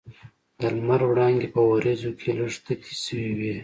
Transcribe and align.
د 0.59 0.61
لمر 0.75 1.01
وړانګې 1.09 1.47
په 1.55 1.61
وریځو 1.69 2.11
کې 2.19 2.29
لږ 2.39 2.53
تتې 2.65 2.93
شوې 3.03 3.31
وې. 3.39 3.53